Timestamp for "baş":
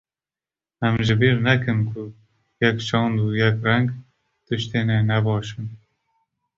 5.25-5.47